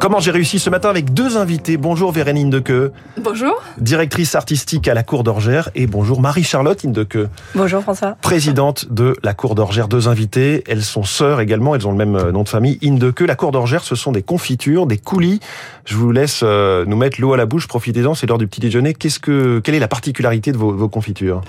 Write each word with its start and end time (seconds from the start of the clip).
Comment 0.00 0.18
j'ai 0.18 0.30
réussi 0.30 0.58
ce 0.58 0.70
matin 0.70 0.88
avec 0.88 1.12
deux 1.12 1.36
invités. 1.36 1.76
Bonjour 1.76 2.10
Vérène 2.10 2.38
Indeke. 2.38 2.90
Bonjour. 3.22 3.62
Directrice 3.76 4.34
artistique 4.34 4.88
à 4.88 4.94
la 4.94 5.02
Cour 5.02 5.24
d'Orgère. 5.24 5.68
Et 5.74 5.86
bonjour 5.86 6.22
Marie-Charlotte 6.22 6.82
Indeke. 6.86 7.18
Bonjour 7.54 7.82
François. 7.82 8.16
Présidente 8.22 8.90
de 8.90 9.14
la 9.22 9.34
Cour 9.34 9.54
d'Orgère. 9.54 9.88
Deux 9.88 10.08
invités. 10.08 10.64
Elles 10.66 10.84
sont 10.84 11.02
sœurs 11.02 11.42
également. 11.42 11.74
Elles 11.74 11.86
ont 11.86 11.90
le 11.90 11.98
même 11.98 12.16
euh, 12.16 12.32
nom 12.32 12.44
de 12.44 12.48
famille. 12.48 12.78
Indeke. 12.82 13.20
La 13.20 13.36
Cour 13.36 13.52
d'Orgère, 13.52 13.84
ce 13.84 13.94
sont 13.94 14.10
des 14.10 14.22
confitures, 14.22 14.86
des 14.86 14.96
coulis. 14.96 15.38
Je 15.84 15.96
vous 15.96 16.12
laisse 16.12 16.40
euh, 16.44 16.86
nous 16.86 16.96
mettre 16.96 17.20
l'eau 17.20 17.34
à 17.34 17.36
la 17.36 17.44
bouche. 17.44 17.68
Profitez-en. 17.68 18.14
C'est 18.14 18.26
l'heure 18.26 18.38
du 18.38 18.46
petit 18.46 18.62
déjeuner. 18.62 18.94
Qu'est-ce 18.94 19.18
que, 19.20 19.60
quelle 19.62 19.74
est 19.74 19.80
la 19.80 19.88
particularité 19.88 20.50
de 20.50 20.56
vos, 20.56 20.72
vos 20.72 20.88
confitures? 20.88 21.42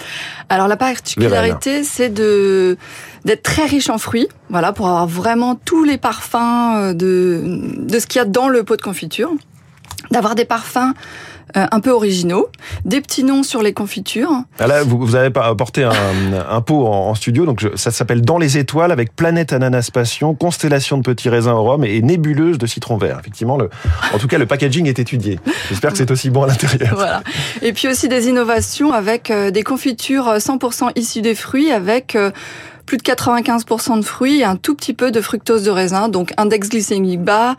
Alors 0.49 0.67
la 0.67 0.75
particularité, 0.75 1.85
c'est 1.85 2.09
de 2.09 2.77
d'être 3.23 3.43
très 3.43 3.65
riche 3.65 3.89
en 3.89 3.97
fruits. 3.97 4.27
Voilà, 4.51 4.73
pour 4.73 4.87
avoir 4.87 5.07
vraiment 5.07 5.55
tous 5.55 5.83
les 5.85 5.97
parfums 5.97 6.75
euh, 6.75 6.93
de 6.93 7.41
de 7.77 7.99
ce 7.99 8.05
qu'il 8.05 8.19
y 8.19 8.21
a 8.21 8.25
dans 8.25 8.49
le 8.49 8.63
pot 8.63 8.75
de 8.75 8.81
confiture, 8.81 9.31
d'avoir 10.11 10.35
des 10.35 10.45
parfums 10.45 10.93
euh, 11.57 11.65
un 11.69 11.79
peu 11.81 11.89
originaux, 11.89 12.47
des 12.85 13.01
petits 13.01 13.25
noms 13.25 13.43
sur 13.43 13.61
les 13.61 13.73
confitures. 13.73 14.31
Ah 14.59 14.67
là, 14.67 14.83
vous, 14.83 14.97
vous 14.97 15.15
avez 15.15 15.31
apporté 15.35 15.83
un, 15.83 15.91
un 16.49 16.61
pot 16.61 16.85
en, 16.85 17.09
en, 17.09 17.15
studio, 17.15 17.45
donc 17.45 17.59
je, 17.59 17.75
ça 17.75 17.91
s'appelle 17.91 18.21
Dans 18.21 18.37
les 18.37 18.57
étoiles 18.57 18.91
avec 18.91 19.15
Planète 19.15 19.51
Ananas 19.51 19.89
Passion, 19.93 20.33
Constellation 20.33 20.97
de 20.97 21.03
petits 21.03 21.27
raisins 21.27 21.51
au 21.51 21.63
rhum 21.63 21.83
et 21.83 22.01
Nébuleuse 22.01 22.57
de 22.57 22.65
citron 22.67 22.95
vert. 22.97 23.17
Effectivement, 23.19 23.57
le, 23.57 23.69
en 24.13 24.17
tout 24.17 24.27
cas, 24.27 24.37
le 24.37 24.45
packaging 24.45 24.87
est 24.87 24.99
étudié. 24.99 25.39
J'espère 25.67 25.91
que 25.91 25.97
c'est 25.97 26.11
aussi 26.11 26.29
bon 26.29 26.43
à 26.43 26.47
l'intérieur. 26.47 26.93
Voilà. 26.95 27.21
Et 27.61 27.73
puis 27.73 27.89
aussi 27.89 28.07
des 28.07 28.29
innovations 28.29 28.93
avec 28.93 29.29
euh, 29.29 29.51
des 29.51 29.63
confitures 29.63 30.35
100% 30.35 30.91
issues 30.95 31.21
des 31.21 31.35
fruits 31.35 31.71
avec 31.71 32.15
euh, 32.15 32.31
plus 32.91 32.97
de 32.97 33.03
95% 33.03 33.99
de 33.99 34.01
fruits 34.01 34.39
et 34.39 34.43
un 34.43 34.57
tout 34.57 34.75
petit 34.75 34.93
peu 34.93 35.11
de 35.11 35.21
fructose 35.21 35.63
de 35.63 35.71
raisin, 35.71 36.09
donc 36.09 36.33
index 36.35 36.67
glycémique 36.67 37.21
bas, 37.21 37.55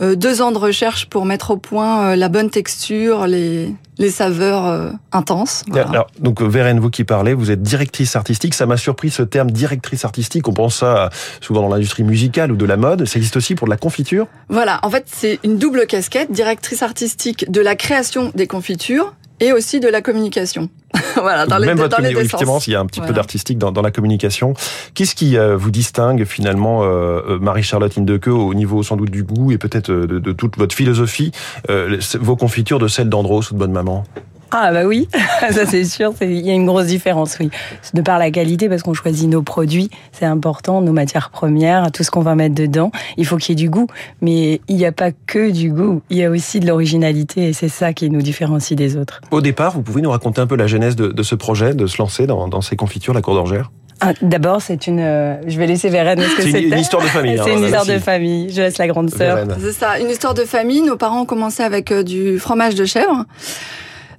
euh, 0.00 0.14
deux 0.14 0.40
ans 0.40 0.52
de 0.52 0.56
recherche 0.56 1.04
pour 1.04 1.26
mettre 1.26 1.50
au 1.50 1.58
point 1.58 2.12
euh, 2.12 2.16
la 2.16 2.30
bonne 2.30 2.48
texture, 2.48 3.26
les, 3.26 3.74
les 3.98 4.10
saveurs 4.10 4.66
euh, 4.66 4.90
intenses. 5.12 5.64
Voilà. 5.68 5.90
Alors, 5.90 6.06
donc 6.18 6.40
Vérène, 6.40 6.80
vous 6.80 6.88
qui 6.88 7.04
parlez, 7.04 7.34
vous 7.34 7.50
êtes 7.50 7.60
directrice 7.60 8.16
artistique. 8.16 8.54
Ça 8.54 8.64
m'a 8.64 8.78
surpris 8.78 9.10
ce 9.10 9.22
terme 9.22 9.50
directrice 9.50 10.06
artistique. 10.06 10.48
On 10.48 10.54
pense 10.54 10.76
ça 10.76 11.10
souvent 11.42 11.60
dans 11.60 11.68
l'industrie 11.68 12.02
musicale 12.02 12.50
ou 12.50 12.56
de 12.56 12.64
la 12.64 12.78
mode. 12.78 13.04
Ça 13.04 13.18
existe 13.18 13.36
aussi 13.36 13.54
pour 13.54 13.66
de 13.66 13.70
la 13.70 13.76
confiture? 13.76 14.28
Voilà, 14.48 14.80
en 14.82 14.88
fait 14.88 15.04
c'est 15.08 15.40
une 15.44 15.58
double 15.58 15.84
casquette, 15.84 16.32
directrice 16.32 16.82
artistique 16.82 17.50
de 17.50 17.60
la 17.60 17.76
création 17.76 18.32
des 18.34 18.46
confitures 18.46 19.12
et 19.40 19.52
aussi 19.52 19.80
de 19.80 19.88
la 19.88 20.02
communication. 20.02 20.68
voilà, 21.16 21.46
dans 21.46 21.58
Même 21.58 21.76
les, 21.76 21.82
votre 21.82 21.96
dans 21.96 22.02
les 22.02 22.12
deux 22.12 22.20
effectivement, 22.20 22.58
il 22.66 22.72
y 22.72 22.76
a 22.76 22.80
un 22.80 22.86
petit 22.86 23.00
voilà. 23.00 23.12
peu 23.12 23.16
d'artistique 23.16 23.58
dans, 23.58 23.72
dans, 23.72 23.82
la 23.82 23.90
communication. 23.90 24.54
Qu'est-ce 24.94 25.14
qui 25.14 25.36
euh, 25.36 25.56
vous 25.56 25.70
distingue 25.70 26.24
finalement, 26.24 26.82
euh, 26.82 27.38
Marie-Charlotte 27.38 27.96
Indeke, 27.96 28.28
au 28.28 28.54
niveau 28.54 28.82
sans 28.82 28.96
doute 28.96 29.10
du 29.10 29.22
goût 29.22 29.52
et 29.52 29.58
peut-être 29.58 29.90
de, 29.90 30.18
de, 30.18 30.32
toute 30.32 30.56
votre 30.58 30.74
philosophie, 30.74 31.32
euh, 31.70 31.98
vos 32.14 32.36
confitures 32.36 32.78
de 32.78 32.88
celle 32.88 33.08
d'Andros 33.08 33.50
ou 33.50 33.54
de 33.54 33.58
Bonne 33.58 33.72
Maman? 33.72 34.04
Ah 34.52 34.72
bah 34.72 34.84
oui, 34.84 35.08
ça 35.50 35.66
c'est 35.66 35.84
sûr, 35.84 36.12
il 36.20 36.40
y 36.40 36.50
a 36.50 36.54
une 36.54 36.66
grosse 36.66 36.86
différence, 36.86 37.36
oui. 37.38 37.50
De 37.94 38.02
par 38.02 38.18
la 38.18 38.30
qualité, 38.30 38.68
parce 38.68 38.82
qu'on 38.82 38.94
choisit 38.94 39.28
nos 39.28 39.42
produits, 39.42 39.90
c'est 40.12 40.24
important, 40.24 40.80
nos 40.82 40.92
matières 40.92 41.30
premières, 41.30 41.92
tout 41.92 42.02
ce 42.02 42.10
qu'on 42.10 42.20
va 42.20 42.34
mettre 42.34 42.54
dedans, 42.54 42.90
il 43.16 43.26
faut 43.26 43.36
qu'il 43.36 43.52
y 43.52 43.62
ait 43.62 43.64
du 43.64 43.70
goût. 43.70 43.86
Mais 44.20 44.60
il 44.68 44.76
n'y 44.76 44.86
a 44.86 44.92
pas 44.92 45.10
que 45.12 45.50
du 45.50 45.70
goût, 45.70 46.02
il 46.10 46.16
y 46.16 46.24
a 46.24 46.30
aussi 46.30 46.60
de 46.60 46.66
l'originalité 46.66 47.48
et 47.48 47.52
c'est 47.52 47.68
ça 47.68 47.92
qui 47.92 48.10
nous 48.10 48.22
différencie 48.22 48.76
des 48.76 48.96
autres. 48.96 49.20
Au 49.30 49.40
départ, 49.40 49.72
vous 49.72 49.82
pouvez 49.82 50.02
nous 50.02 50.10
raconter 50.10 50.40
un 50.40 50.46
peu 50.46 50.56
la 50.56 50.66
genèse 50.66 50.96
de, 50.96 51.08
de 51.08 51.22
ce 51.22 51.34
projet, 51.34 51.74
de 51.74 51.86
se 51.86 51.98
lancer 51.98 52.26
dans, 52.26 52.48
dans 52.48 52.60
ces 52.60 52.76
confitures, 52.76 53.14
la 53.14 53.22
Cour 53.22 53.34
d'Orgère 53.34 53.70
ah, 54.00 54.14
D'abord, 54.22 54.62
c'est 54.62 54.86
une. 54.86 55.00
Euh, 55.00 55.36
je 55.46 55.58
vais 55.58 55.66
laisser 55.66 55.90
Vérène. 55.90 56.22
C'est 56.38 56.50
une, 56.50 56.72
une, 56.72 56.78
histoire 56.78 57.02
de 57.02 57.08
famille. 57.08 57.38
c'est 57.44 57.52
une 57.52 57.64
histoire 57.64 57.84
de 57.84 57.98
famille. 57.98 58.50
Je 58.50 58.62
laisse 58.62 58.78
la 58.78 58.88
grande 58.88 59.10
sœur. 59.10 59.46
C'est 59.60 59.72
ça, 59.72 59.98
une 59.98 60.08
histoire 60.08 60.32
de 60.32 60.44
famille. 60.44 60.80
Nos 60.80 60.96
parents 60.96 61.20
ont 61.20 61.26
commencé 61.26 61.62
avec 61.62 61.92
euh, 61.92 62.02
du 62.02 62.38
fromage 62.38 62.74
de 62.74 62.86
chèvre. 62.86 63.26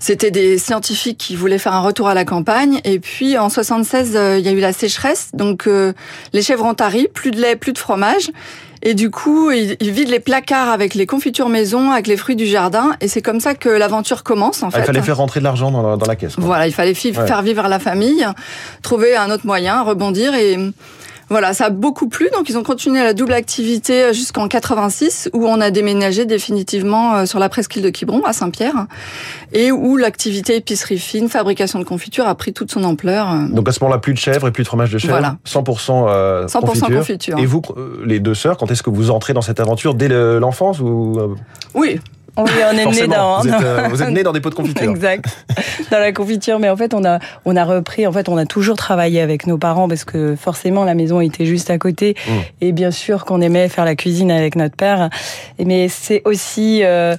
C'était 0.02 0.32
des 0.32 0.58
scientifiques 0.58 1.20
qui 1.20 1.36
voulaient 1.36 1.60
faire 1.60 1.74
un 1.74 1.82
retour 1.82 2.08
à 2.08 2.16
la 2.16 2.26
campagne. 2.26 2.82
Et 2.86 2.98
puis 2.98 3.38
en 3.38 3.50
76, 3.50 4.14
euh, 4.16 4.40
il 4.40 4.44
y 4.44 4.50
a 4.50 4.52
eu 4.52 4.60
la 4.60 4.74
sécheresse, 4.74 5.30
donc 5.34 5.68
euh, 5.68 5.94
les 6.34 6.42
chèvres 6.42 6.66
ont 6.66 6.74
tari, 6.74 7.08
plus 7.08 7.30
de 7.30 7.40
lait, 7.40 7.56
plus 7.56 7.72
de 7.72 7.78
fromage. 7.78 8.32
Et 8.82 8.96
du 8.96 9.12
coup, 9.12 9.52
ils, 9.52 9.78
ils 9.80 9.92
vident 9.92 10.10
les 10.10 10.20
placards 10.20 10.70
avec 10.70 10.96
les 10.96 11.06
confitures 11.06 11.50
maison, 11.50 11.92
avec 11.92 12.08
les 12.08 12.18
fruits 12.18 12.36
du 12.36 12.48
jardin. 12.48 12.94
Et 13.00 13.08
c'est 13.08 13.22
comme 13.22 13.40
ça 13.40 13.54
que 13.54 13.70
l'aventure 13.70 14.24
commence, 14.24 14.64
en 14.64 14.72
fait. 14.72 14.80
Ah, 14.80 14.82
il 14.82 14.88
fallait 14.88 15.04
faire 15.04 15.18
rentrer 15.18 15.40
de 15.40 15.44
l'argent 15.44 15.70
dans, 15.70 15.88
la, 15.88 15.98
dans 15.98 16.08
la 16.08 16.16
caisse. 16.16 16.34
Quoi. 16.34 16.46
Voilà, 16.46 16.66
il 16.66 16.74
fallait 16.74 16.96
faire 16.96 17.44
vivre 17.44 17.68
la 17.68 17.78
famille, 17.78 18.26
trouver 18.82 19.16
un 19.16 19.30
autre 19.30 19.46
moyen, 19.46 19.84
rebondir 19.84 20.34
et 20.34 20.58
voilà, 21.32 21.54
ça 21.54 21.66
a 21.66 21.70
beaucoup 21.70 22.08
plu, 22.08 22.30
donc 22.34 22.50
ils 22.50 22.58
ont 22.58 22.64
continué 22.64 23.02
la 23.02 23.14
double 23.14 23.34
activité 23.34 24.14
jusqu'en 24.14 24.48
86, 24.48 25.30
où 25.34 25.48
on 25.48 25.60
a 25.62 25.72
déménagé 25.72 26.26
définitivement 26.26 27.26
sur 27.26 27.40
la 27.40 27.50
presqu'île 27.50 27.82
de 27.82 27.90
Quiberon, 27.90 28.24
à 28.26 28.34
Saint-Pierre, 28.34 28.88
et 29.54 29.72
où 29.72 29.98
l'activité 29.98 30.58
épicerie 30.58 31.00
fine, 31.00 31.30
fabrication 31.30 31.80
de 31.80 31.86
confiture 31.86 32.28
a 32.28 32.36
pris 32.36 32.54
toute 32.54 32.72
son 32.72 32.84
ampleur. 32.84 33.34
Donc 33.50 33.68
à 33.68 33.72
ce 33.72 33.82
moment-là, 33.84 34.00
plus 34.00 34.14
de 34.14 34.20
chèvre 34.20 34.48
et 34.48 34.52
plus 34.52 34.64
de 34.64 34.68
fromage 34.68 34.92
de 34.92 34.98
chèvre, 34.98 35.14
voilà. 35.14 35.38
100%, 35.46 36.08
euh, 36.10 36.48
100 36.48 36.60
confiture. 36.62 36.98
confiture. 36.98 37.40
Et 37.40 37.46
vous, 37.46 37.62
les 38.06 38.20
deux 38.20 38.36
sœurs, 38.36 38.58
quand 38.58 38.70
est-ce 38.70 38.84
que 38.84 38.90
vous 38.90 39.10
entrez 39.10 39.34
dans 39.34 39.42
cette 39.42 39.60
aventure? 39.60 39.96
Dès 39.96 40.10
l'enfance 40.10 40.80
ou 40.80 41.18
Oui, 41.74 42.00
oui, 42.38 42.52
on 42.66 42.78
est 42.78 42.86
né 42.86 43.08
dans. 43.08 43.42
Vous 43.42 43.48
êtes, 43.48 43.62
euh, 43.62 43.88
vous 43.90 44.04
êtes 44.04 44.10
né 44.10 44.24
dans 44.24 44.32
des 44.32 44.42
pots 44.42 44.50
de 44.50 44.56
confiture. 44.56 44.90
exact. 44.90 45.26
Dans 45.92 46.00
la 46.00 46.12
confiture, 46.12 46.60
mais 46.60 46.70
en 46.70 46.78
fait, 46.78 46.94
on 46.94 47.04
a, 47.04 47.20
on 47.46 47.56
a 47.56 47.64
repris. 47.66 48.08
En 48.08 48.12
fait, 48.12 48.30
on 48.30 48.38
a 48.38 48.46
toujours 48.46 48.78
travaillé 48.78 49.22
avec 49.22 49.48
nos 49.48 49.58
parents 49.58 49.88
parce 49.88 50.06
que 50.06 50.36
forcément, 50.36 50.86
la 50.86 50.94
maison 50.94 51.22
était 51.22 51.46
juste 51.46 51.70
à 51.70 51.78
côté. 51.78 52.16
Mmh. 52.16 52.32
Et 52.62 52.72
bien 52.72 52.92
sûr 52.92 53.26
qu'on 53.26 53.42
aimait 53.42 53.70
faire 53.70 53.86
la 53.86 53.96
cuisine 53.96 54.32
avec 54.32 54.56
notre 54.56 54.76
père. 54.76 55.10
Mais 55.64 55.88
c'est 55.90 56.22
aussi. 56.26 56.82
Euh, 56.84 57.16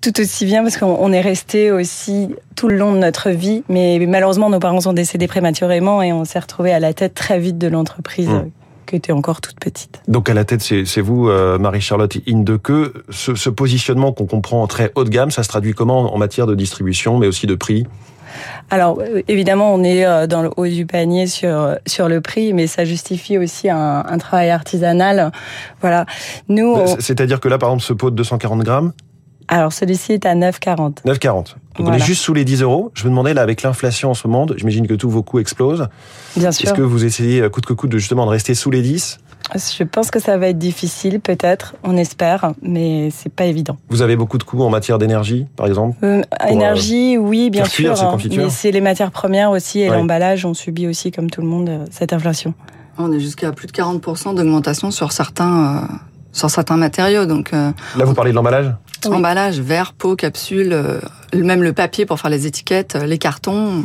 tout 0.00 0.20
aussi 0.20 0.46
bien 0.46 0.62
parce 0.62 0.78
qu'on 0.78 1.12
est 1.12 1.20
resté 1.20 1.70
aussi 1.70 2.28
tout 2.56 2.66
le 2.66 2.76
long 2.76 2.92
de 2.92 2.98
notre 2.98 3.30
vie, 3.30 3.62
mais 3.68 4.04
malheureusement 4.08 4.50
nos 4.50 4.58
parents 4.58 4.80
sont 4.80 4.92
décédés 4.92 5.28
prématurément 5.28 6.02
et 6.02 6.12
on 6.12 6.24
s'est 6.24 6.40
retrouvé 6.40 6.72
à 6.72 6.80
la 6.80 6.92
tête 6.92 7.14
très 7.14 7.38
vite 7.38 7.56
de 7.56 7.68
l'entreprise. 7.68 8.28
Mmh 8.28 8.50
qui 8.86 8.96
était 8.96 9.12
encore 9.12 9.40
toute 9.40 9.58
petite. 9.58 10.00
Donc 10.08 10.28
à 10.28 10.34
la 10.34 10.44
tête, 10.44 10.62
c'est 10.62 11.00
vous, 11.00 11.28
euh, 11.28 11.58
Marie-Charlotte 11.58 12.16
Indeke. 12.28 12.72
Ce, 13.10 13.34
ce 13.34 13.50
positionnement 13.50 14.12
qu'on 14.12 14.26
comprend 14.26 14.66
très 14.66 14.92
haut 14.94 15.04
de 15.04 15.10
gamme, 15.10 15.30
ça 15.30 15.42
se 15.42 15.48
traduit 15.48 15.74
comment 15.74 16.14
en 16.14 16.18
matière 16.18 16.46
de 16.46 16.54
distribution, 16.54 17.18
mais 17.18 17.26
aussi 17.26 17.46
de 17.46 17.54
prix? 17.54 17.86
Alors 18.70 18.98
évidemment, 19.28 19.74
on 19.74 19.84
est 19.84 20.06
euh, 20.06 20.26
dans 20.26 20.42
le 20.42 20.50
haut 20.56 20.66
du 20.66 20.86
panier 20.86 21.26
sur 21.26 21.76
sur 21.86 22.08
le 22.08 22.20
prix, 22.20 22.52
mais 22.52 22.66
ça 22.66 22.84
justifie 22.84 23.36
aussi 23.38 23.68
un, 23.68 24.04
un 24.06 24.18
travail 24.18 24.50
artisanal. 24.50 25.32
Voilà. 25.80 26.06
Nous, 26.48 26.74
on... 26.74 26.86
c'est-à-dire 26.98 27.40
que 27.40 27.48
là, 27.48 27.58
par 27.58 27.70
exemple, 27.70 27.84
ce 27.84 27.92
pot 27.92 28.10
de 28.10 28.16
240 28.16 28.62
grammes, 28.62 28.92
alors 29.56 29.72
celui-ci 29.72 30.12
est 30.12 30.26
à 30.26 30.34
9,40. 30.34 31.04
9,40. 31.04 31.34
Donc 31.34 31.54
voilà. 31.78 31.92
on 31.92 31.94
est 31.94 31.98
juste 31.98 32.22
sous 32.22 32.34
les 32.34 32.44
10 32.44 32.62
euros. 32.62 32.90
Je 32.94 33.04
me 33.04 33.10
demandais 33.10 33.34
là 33.34 33.42
avec 33.42 33.62
l'inflation 33.62 34.10
en 34.10 34.14
ce 34.14 34.26
moment, 34.26 34.46
j'imagine 34.56 34.86
que 34.86 34.94
tous 34.94 35.10
vos 35.10 35.22
coûts 35.22 35.40
explosent. 35.40 35.88
Bien 36.36 36.52
sûr. 36.52 36.68
Est-ce 36.68 36.74
que 36.74 36.82
vous 36.82 37.04
essayez 37.04 37.48
coûte 37.50 37.66
que 37.66 37.74
coûte 37.74 37.90
de 37.90 37.98
justement 37.98 38.24
de 38.24 38.30
rester 38.30 38.54
sous 38.54 38.70
les 38.70 38.80
10 38.80 39.18
Je 39.54 39.84
pense 39.84 40.10
que 40.10 40.20
ça 40.20 40.38
va 40.38 40.48
être 40.48 40.58
difficile, 40.58 41.20
peut-être, 41.20 41.76
on 41.84 41.96
espère, 41.98 42.52
mais 42.62 43.10
c'est 43.10 43.32
pas 43.32 43.44
évident. 43.44 43.76
Vous 43.90 44.00
avez 44.00 44.16
beaucoup 44.16 44.38
de 44.38 44.42
coûts 44.42 44.62
en 44.62 44.70
matière 44.70 44.98
d'énergie, 44.98 45.46
par 45.56 45.66
exemple? 45.66 45.96
Euh, 46.02 46.22
Énergie, 46.48 47.16
euh, 47.16 47.20
oui, 47.20 47.50
bien 47.50 47.66
sûr. 47.66 48.00
Hein, 48.02 48.16
mais 48.34 48.48
c'est 48.48 48.70
les 48.70 48.80
matières 48.80 49.10
premières 49.10 49.50
aussi 49.50 49.80
et 49.80 49.90
ouais. 49.90 49.96
l'emballage, 49.96 50.46
on 50.46 50.54
subit 50.54 50.86
aussi 50.86 51.10
comme 51.10 51.30
tout 51.30 51.42
le 51.42 51.46
monde 51.46 51.70
cette 51.90 52.12
inflation. 52.12 52.54
On 52.98 53.12
est 53.12 53.20
jusqu'à 53.20 53.52
plus 53.52 53.66
de 53.66 53.72
40% 53.72 54.34
d'augmentation 54.34 54.90
sur 54.90 55.12
certains. 55.12 55.84
Euh 55.90 55.96
sur 56.32 56.50
certains 56.50 56.76
matériaux. 56.76 57.26
Donc 57.26 57.52
euh, 57.52 57.70
là, 57.96 58.04
vous 58.04 58.14
parlez 58.14 58.30
de 58.30 58.36
l'emballage? 58.36 58.72
Oui. 59.06 59.16
Emballage, 59.16 59.60
verre, 59.60 59.92
pot, 59.92 60.16
capsule, 60.16 60.72
euh, 60.72 61.00
même 61.34 61.62
le 61.62 61.72
papier 61.72 62.06
pour 62.06 62.20
faire 62.20 62.30
les 62.30 62.46
étiquettes, 62.46 62.94
les 62.94 63.18
cartons. 63.18 63.84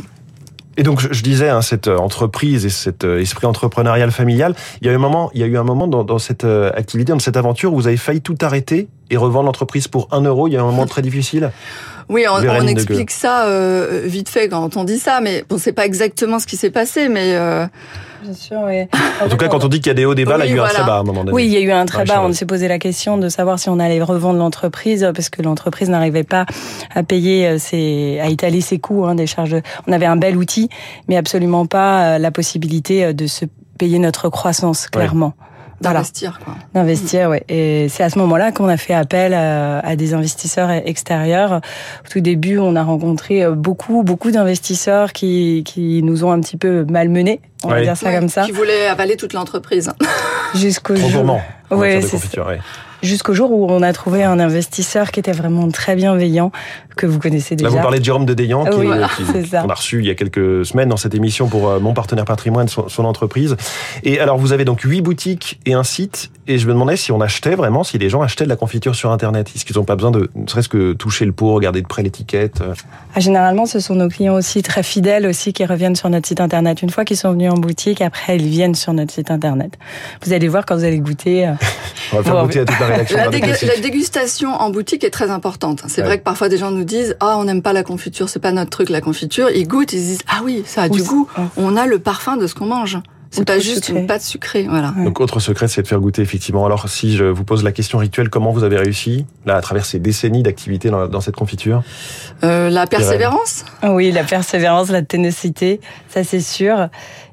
Et 0.78 0.84
donc, 0.84 1.00
je, 1.00 1.22
disais, 1.22 1.48
hein, 1.48 1.60
cette 1.60 1.88
entreprise 1.88 2.64
et 2.64 2.70
cet 2.70 3.02
euh, 3.02 3.20
esprit 3.20 3.46
entrepreneurial 3.46 4.12
familial, 4.12 4.54
il 4.80 4.86
y 4.86 4.90
a 4.90 4.92
eu 4.92 4.94
un 4.94 5.00
moment, 5.00 5.28
il 5.34 5.40
y 5.40 5.42
a 5.42 5.46
eu 5.46 5.58
un 5.58 5.64
moment 5.64 5.88
dans, 5.88 6.04
dans 6.04 6.20
cette 6.20 6.44
euh, 6.44 6.70
activité, 6.72 7.10
dans 7.10 7.18
cette 7.18 7.36
aventure, 7.36 7.72
où 7.72 7.76
vous 7.76 7.88
avez 7.88 7.96
failli 7.96 8.20
tout 8.20 8.36
arrêter 8.42 8.86
et 9.10 9.16
revendre 9.16 9.46
l'entreprise 9.46 9.88
pour 9.88 10.06
un 10.12 10.20
euro. 10.20 10.46
Il 10.46 10.52
y 10.52 10.56
a 10.56 10.60
un 10.60 10.64
moment 10.64 10.86
très 10.86 11.02
difficile. 11.02 11.50
Oui, 12.08 12.26
on, 12.30 12.36
on 12.36 12.66
explique 12.68 13.10
ça 13.10 13.46
euh, 13.46 14.02
vite 14.04 14.28
fait 14.28 14.48
quand 14.48 14.76
on 14.76 14.84
dit 14.84 15.00
ça, 15.00 15.20
mais 15.20 15.44
bon, 15.48 15.58
c'est 15.58 15.72
pas 15.72 15.84
exactement 15.84 16.38
ce 16.38 16.46
qui 16.46 16.56
s'est 16.56 16.70
passé, 16.70 17.08
mais. 17.08 17.34
Euh... 17.34 17.66
Bien 18.22 18.34
sûr, 18.34 18.58
oui. 18.64 18.82
En 19.22 19.28
tout 19.28 19.36
cas, 19.36 19.48
quand 19.48 19.64
on 19.64 19.68
dit 19.68 19.78
qu'il 19.80 19.88
y 19.88 19.90
a 19.90 19.94
des 19.94 20.04
hauts, 20.04 20.14
des 20.14 20.24
bas, 20.24 20.34
oui, 20.34 20.40
là, 20.40 20.46
il 20.46 20.48
y 20.48 20.52
a 20.52 20.56
eu 20.56 20.58
voilà. 20.58 20.72
un 20.72 20.74
très 20.74 20.84
bas 20.84 20.96
à 20.96 21.00
un 21.00 21.02
moment 21.04 21.24
donné. 21.24 21.34
Oui, 21.34 21.46
il 21.46 21.52
y 21.52 21.56
a 21.56 21.60
eu 21.60 21.70
un 21.70 21.86
très 21.86 22.04
bas. 22.04 22.22
On 22.22 22.32
s'est 22.32 22.46
posé 22.46 22.68
la 22.68 22.78
question 22.78 23.18
de 23.18 23.28
savoir 23.28 23.58
si 23.58 23.68
on 23.68 23.78
allait 23.78 24.02
revendre 24.02 24.38
l'entreprise, 24.38 25.10
parce 25.14 25.28
que 25.28 25.42
l'entreprise 25.42 25.88
n'arrivait 25.88 26.24
pas 26.24 26.46
à 26.94 27.02
payer 27.02 27.58
ses, 27.58 28.18
à 28.20 28.28
étaler 28.28 28.60
ses 28.60 28.78
coûts, 28.78 29.06
hein, 29.06 29.14
des 29.14 29.26
charges. 29.26 29.56
On 29.86 29.92
avait 29.92 30.06
un 30.06 30.16
bel 30.16 30.36
outil, 30.36 30.68
mais 31.08 31.16
absolument 31.16 31.66
pas 31.66 32.18
la 32.18 32.30
possibilité 32.30 33.12
de 33.14 33.26
se 33.26 33.44
payer 33.78 33.98
notre 33.98 34.28
croissance, 34.28 34.88
clairement. 34.88 35.34
D'investir. 35.80 36.40
Quoi. 36.44 36.54
D'investir, 36.74 37.30
oui. 37.30 37.38
Et 37.48 37.88
c'est 37.88 38.02
à 38.02 38.10
ce 38.10 38.18
moment-là 38.18 38.52
qu'on 38.52 38.68
a 38.68 38.76
fait 38.76 38.94
appel 38.94 39.34
à, 39.34 39.96
des 39.96 40.14
investisseurs 40.14 40.70
extérieurs. 40.70 41.60
Au 42.04 42.08
tout 42.08 42.20
début, 42.20 42.58
on 42.58 42.76
a 42.76 42.82
rencontré 42.82 43.48
beaucoup, 43.50 44.02
beaucoup 44.02 44.30
d'investisseurs 44.30 45.12
qui, 45.12 45.62
qui 45.64 46.02
nous 46.02 46.24
ont 46.24 46.32
un 46.32 46.40
petit 46.40 46.56
peu 46.56 46.84
malmenés 46.88 47.40
on 47.64 47.68
va 47.68 47.82
dire 47.82 47.96
ça 47.96 48.12
comme 48.12 48.28
ça. 48.28 48.44
Qui 48.44 48.52
voulaient 48.52 48.86
avaler 48.86 49.16
toute 49.16 49.32
l'entreprise. 49.32 49.92
Jusqu'au 50.54 50.96
jour. 50.96 51.40
Oui, 51.70 52.02
c'est 52.02 52.18
ça 52.18 52.42
jusqu'au 53.02 53.34
jour 53.34 53.52
où 53.52 53.66
on 53.70 53.82
a 53.82 53.92
trouvé 53.92 54.24
un 54.24 54.38
investisseur 54.38 55.10
qui 55.10 55.20
était 55.20 55.32
vraiment 55.32 55.68
très 55.70 55.96
bienveillant, 55.96 56.52
que 56.96 57.06
vous 57.06 57.18
connaissez 57.18 57.56
déjà. 57.56 57.70
Là, 57.70 57.76
vous 57.76 57.82
parlez 57.82 58.00
de 58.00 58.04
Jérôme 58.04 58.26
de 58.26 58.34
Deyan, 58.34 58.64
qui, 58.64 58.70
qu'on 59.50 59.68
a 59.68 59.74
reçu 59.74 60.00
il 60.00 60.06
y 60.06 60.10
a 60.10 60.14
quelques 60.14 60.66
semaines 60.66 60.88
dans 60.88 60.96
cette 60.96 61.14
émission 61.14 61.48
pour 61.48 61.68
euh, 61.68 61.80
Mon 61.80 61.94
Partenaire 61.94 62.24
Patrimoine, 62.24 62.68
son, 62.68 62.88
son, 62.88 63.04
entreprise. 63.04 63.56
Et 64.02 64.20
alors, 64.20 64.36
vous 64.36 64.52
avez 64.52 64.64
donc 64.64 64.80
huit 64.80 65.00
boutiques 65.00 65.60
et 65.64 65.74
un 65.74 65.84
site, 65.84 66.30
et 66.46 66.58
je 66.58 66.66
me 66.66 66.72
demandais 66.72 66.96
si 66.96 67.12
on 67.12 67.20
achetait 67.20 67.54
vraiment, 67.54 67.84
si 67.84 67.98
les 67.98 68.08
gens 68.08 68.22
achetaient 68.22 68.44
de 68.44 68.48
la 68.48 68.56
confiture 68.56 68.94
sur 68.94 69.12
Internet. 69.12 69.50
Est-ce 69.54 69.64
qu'ils 69.64 69.76
n'ont 69.76 69.84
pas 69.84 69.96
besoin 69.96 70.10
de, 70.10 70.30
ne 70.34 70.46
serait-ce 70.48 70.68
que 70.68 70.92
toucher 70.92 71.24
le 71.24 71.32
pot, 71.32 71.54
regarder 71.54 71.80
de 71.80 71.86
près 71.86 72.02
l'étiquette 72.02 72.60
euh 72.60 72.74
ah, 73.14 73.20
Généralement, 73.20 73.66
ce 73.66 73.80
sont 73.80 73.94
nos 73.94 74.08
clients 74.08 74.34
aussi 74.34 74.62
très 74.62 74.82
fidèles 74.82 75.26
aussi 75.26 75.52
qui 75.52 75.64
reviennent 75.64 75.96
sur 75.96 76.10
notre 76.10 76.26
site 76.26 76.40
Internet. 76.40 76.82
Une 76.82 76.90
fois 76.90 77.04
qu'ils 77.04 77.16
sont 77.16 77.32
venus 77.32 77.50
en 77.52 77.56
boutique, 77.58 78.00
après, 78.00 78.36
ils 78.36 78.48
viennent 78.48 78.74
sur 78.74 78.92
notre 78.92 79.12
site 79.12 79.30
Internet. 79.30 79.78
Vous 80.24 80.32
allez 80.32 80.48
voir 80.48 80.66
quand 80.66 80.76
vous 80.76 80.84
allez 80.84 80.98
goûter. 80.98 81.46
Euh, 81.46 81.52
on 82.12 82.16
va 82.16 82.22
faire 82.22 82.44
goûter 82.44 82.60
à 82.60 82.64
toute 82.64 82.80
la 82.80 82.87
rédaction 82.88 83.18
la 83.66 83.76
dégustation 83.80 84.50
en 84.52 84.70
boutique 84.70 85.04
est 85.04 85.10
très 85.10 85.30
importante. 85.30 85.82
C'est 85.88 86.02
vrai 86.02 86.18
que 86.18 86.24
parfois 86.24 86.48
des 86.48 86.58
gens 86.58 86.70
nous 86.70 86.84
disent 86.84 87.16
ah 87.20 87.36
on 87.38 87.44
n'aime 87.44 87.62
pas 87.62 87.72
la 87.72 87.82
confiture, 87.82 88.28
c'est 88.28 88.38
pas 88.38 88.52
notre 88.52 88.70
truc 88.70 88.88
la 88.88 89.00
confiture. 89.00 89.50
Ils 89.50 89.66
goûtent, 89.66 89.92
ils 89.92 90.00
disent 90.00 90.22
ah 90.28 90.40
oui 90.44 90.62
ça 90.66 90.82
a 90.82 90.88
du 90.88 91.02
goût. 91.02 91.28
On 91.56 91.76
a 91.76 91.86
le 91.86 91.98
parfum 91.98 92.36
de 92.36 92.46
ce 92.46 92.54
qu'on 92.54 92.66
mange. 92.66 92.98
C'est 93.30 93.44
pas 93.44 93.58
juste 93.58 93.88
une 93.88 94.06
pâte 94.06 94.22
sucrée, 94.22 94.66
voilà. 94.68 94.94
Donc 94.96 95.20
autre 95.20 95.40
secret, 95.40 95.68
c'est 95.68 95.82
de 95.82 95.86
faire 95.86 96.00
goûter 96.00 96.22
effectivement. 96.22 96.64
Alors 96.64 96.88
si 96.88 97.16
je 97.16 97.24
vous 97.24 97.44
pose 97.44 97.62
la 97.62 97.72
question 97.72 97.98
rituelle, 97.98 98.30
comment 98.30 98.52
vous 98.52 98.64
avez 98.64 98.76
réussi 98.76 99.26
là 99.44 99.56
à 99.56 99.60
travers 99.60 99.84
ces 99.84 99.98
décennies 99.98 100.42
d'activité 100.42 100.90
dans, 100.90 101.20
cette 101.20 101.36
confiture 101.36 101.82
euh, 102.42 102.70
La 102.70 102.86
persévérance? 102.86 103.64
Oui, 103.82 104.10
la 104.12 104.24
persévérance, 104.24 104.90
la 104.90 105.02
ténacité, 105.02 105.80
ça 106.08 106.24
c'est 106.24 106.40
sûr. 106.40 106.88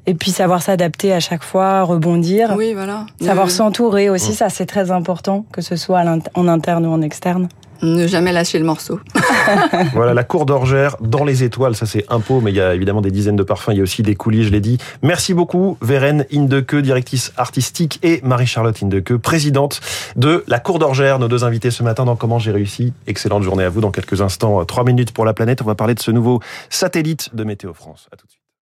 Et 0.06 0.14
puis 0.14 0.30
savoir 0.30 0.62
s'adapter 0.62 1.12
à 1.12 1.20
chaque 1.20 1.42
fois, 1.42 1.82
rebondir. 1.82 2.54
Oui, 2.56 2.74
voilà. 2.74 3.06
Savoir 3.20 3.50
s'entourer 3.50 4.10
aussi, 4.10 4.34
ça 4.34 4.50
c'est 4.50 4.66
très 4.66 4.90
important, 4.90 5.46
que 5.52 5.62
ce 5.62 5.76
soit 5.76 6.04
en 6.34 6.48
interne 6.48 6.86
ou 6.86 6.90
en 6.90 7.02
externe. 7.02 7.48
Ne 7.82 8.06
jamais 8.06 8.32
lâcher 8.32 8.58
le 8.58 8.64
morceau. 8.64 9.00
voilà, 9.94 10.14
la 10.14 10.24
cour 10.24 10.46
d'orgère 10.46 10.96
dans 11.00 11.24
les 11.24 11.44
étoiles, 11.44 11.76
ça 11.76 11.86
c'est 11.86 12.04
un 12.08 12.20
pot, 12.20 12.40
mais 12.40 12.50
il 12.50 12.56
y 12.56 12.60
a 12.60 12.74
évidemment 12.74 13.00
des 13.00 13.10
dizaines 13.10 13.36
de 13.36 13.42
parfums, 13.42 13.70
il 13.70 13.76
y 13.76 13.80
a 13.80 13.82
aussi 13.82 14.02
des 14.02 14.14
coulis, 14.14 14.44
je 14.44 14.50
l'ai 14.50 14.60
dit. 14.60 14.78
Merci 15.02 15.34
beaucoup, 15.34 15.78
Vérène 15.80 16.26
Indeke, 16.32 16.76
directrice 16.76 17.32
artistique, 17.36 17.98
et 18.02 18.20
Marie-Charlotte 18.24 18.82
Indeke, 18.82 19.16
présidente 19.16 19.80
de 20.16 20.44
la 20.48 20.58
cour 20.58 20.78
d'orgère, 20.78 21.18
nos 21.18 21.28
deux 21.28 21.44
invités 21.44 21.70
ce 21.70 21.82
matin 21.82 22.04
dans 22.04 22.16
Comment 22.16 22.38
j'ai 22.38 22.50
réussi. 22.50 22.92
Excellente 23.06 23.42
journée 23.42 23.64
à 23.64 23.68
vous. 23.68 23.80
Dans 23.80 23.90
quelques 23.90 24.22
instants, 24.22 24.64
trois 24.64 24.84
minutes 24.84 25.12
pour 25.12 25.24
la 25.24 25.34
planète, 25.34 25.62
on 25.62 25.66
va 25.66 25.74
parler 25.74 25.94
de 25.94 26.00
ce 26.00 26.10
nouveau 26.10 26.40
satellite 26.70 27.34
de 27.34 27.44
Météo 27.44 27.74
France. 27.74 28.08
À 28.12 28.16
tout 28.16 28.26
de 28.26 28.30
suite. 28.30 28.35